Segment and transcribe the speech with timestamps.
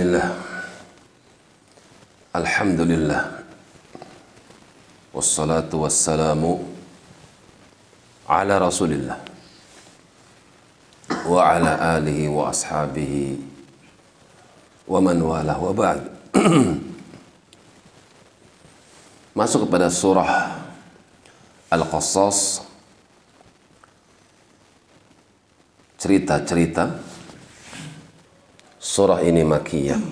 [0.00, 0.28] الله
[2.36, 3.22] الحمد لله
[5.12, 6.42] والصلاة والسلام
[8.28, 9.18] على رسول الله
[11.28, 13.14] وعلى آله وأصحابه
[14.88, 16.02] ومن والاه وبعد.
[19.38, 20.64] Masuk kepada surah
[21.68, 22.64] Al-Qasas
[26.00, 27.09] cerita-cerita
[28.90, 30.02] surah ini makiyah.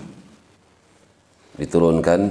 [1.58, 2.30] Diturunkan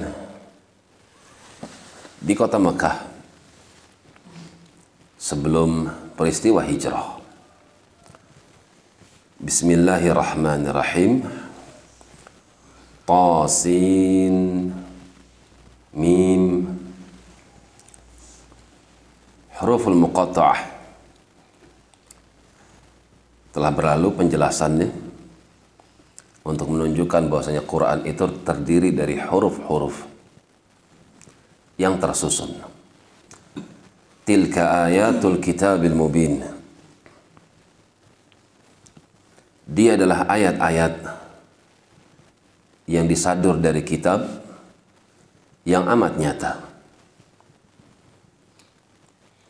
[2.24, 3.04] di kota Mekah
[5.20, 7.20] sebelum peristiwa hijrah.
[9.44, 11.28] Bismillahirrahmanirrahim.
[13.04, 14.36] Tasin
[15.92, 16.44] Mim
[19.60, 20.60] Huruful muqatta'ah.
[23.52, 25.07] Telah berlalu penjelasannya
[26.48, 30.08] untuk menunjukkan bahwasanya Quran itu terdiri dari huruf-huruf
[31.76, 32.56] yang tersusun.
[34.24, 36.40] Tilka ayatul kitabil mubin.
[39.68, 40.94] Dia adalah ayat-ayat
[42.88, 44.24] yang disadur dari kitab
[45.68, 46.54] yang amat nyata.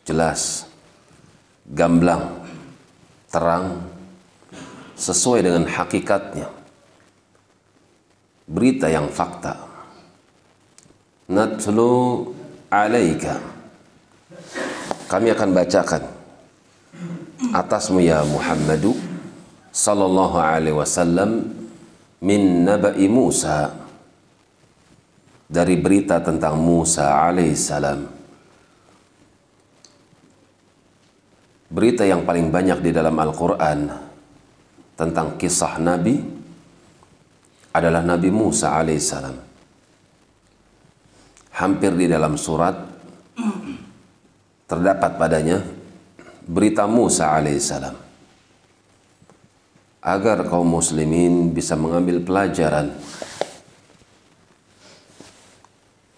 [0.02, 0.66] Jelas,
[1.70, 2.42] gamblang,
[3.30, 3.86] terang,
[4.98, 6.57] sesuai dengan hakikatnya.
[8.48, 9.52] Berita yang fakta.
[11.28, 12.24] Natlu
[12.72, 13.36] alaika.
[15.04, 16.02] Kami akan bacakan
[17.52, 18.96] atasmu ya Muhammadu
[19.72, 21.44] sallallahu alaihi wasallam
[22.24, 23.72] min naba'i Musa
[25.48, 28.00] dari berita tentang Musa alaihissalam.
[31.68, 33.92] Berita yang paling banyak di dalam Al-Quran
[34.96, 36.37] tentang kisah Nabi
[37.72, 39.36] adalah Nabi Musa alaihissalam.
[41.58, 42.74] Hampir di dalam surat
[44.70, 45.58] terdapat padanya
[46.46, 47.96] berita Musa alaihissalam.
[49.98, 52.94] Agar kaum muslimin bisa mengambil pelajaran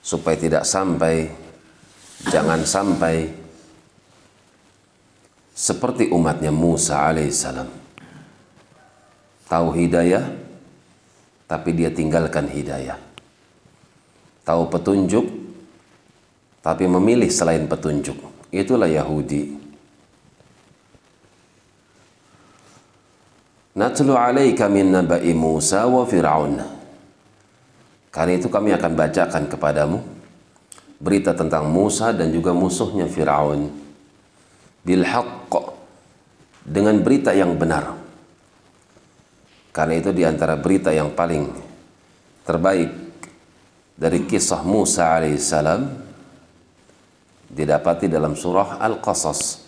[0.05, 1.33] supaya tidak sampai
[2.29, 3.31] jangan sampai
[5.57, 7.69] seperti umatnya Musa alaihissalam
[9.51, 10.50] tahu hidayah
[11.51, 12.95] tapi dia tinggalkan hidayah.
[14.47, 15.27] Tahu petunjuk
[16.63, 18.15] tapi memilih selain petunjuk.
[18.55, 19.59] Itulah Yahudi.
[23.75, 26.63] Natlu alaika min naba'i Musa wa Fir'aun.
[28.11, 29.99] Karena itu kami akan bacakan kepadamu
[31.01, 33.73] berita tentang Musa dan juga musuhnya Firaun.
[34.85, 35.03] Bil
[36.67, 37.97] dengan berita yang benar.
[39.71, 41.47] Karena itu di antara berita yang paling
[42.43, 42.91] terbaik
[43.95, 45.81] dari kisah Musa alaihissalam
[47.51, 49.63] didapati dalam surah Al-Qasas.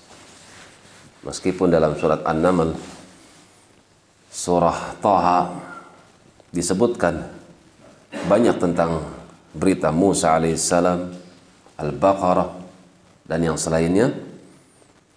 [1.23, 2.75] Meskipun dalam surat An-Naml
[4.27, 5.55] surah Taha
[6.51, 7.23] disebutkan
[8.27, 9.07] banyak tentang
[9.55, 11.15] berita Musa alaihissalam,
[11.79, 12.51] Al-Baqarah
[13.29, 14.11] dan yang selainnya.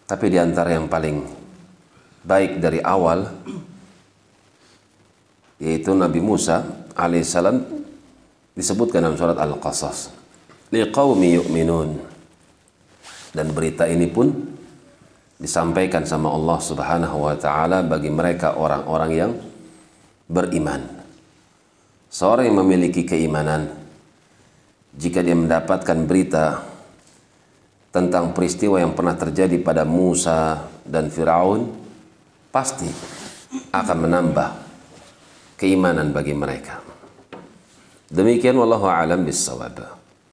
[0.06, 1.26] Tapi di antara yang paling
[2.22, 3.26] baik dari awal
[5.60, 6.64] yaitu Nabi Musa
[6.96, 7.64] alaihissalam
[8.56, 10.12] disebutkan dalam surat Al-Qasas.
[10.72, 11.90] Liqaumi yu'minun.
[13.36, 14.32] Dan berita ini pun
[15.36, 19.32] disampaikan sama Allah Subhanahu wa taala bagi mereka orang-orang yang
[20.32, 20.82] beriman.
[22.08, 23.68] Seorang yang memiliki keimanan,
[24.96, 26.64] jika dia mendapatkan berita
[27.92, 31.76] tentang peristiwa yang pernah terjadi pada Musa dan Firaun,
[32.56, 32.88] pasti
[33.76, 34.65] akan menambah
[35.56, 36.80] keimanan bagi mereka.
[38.12, 40.05] Demikian wallahu alam bisawab.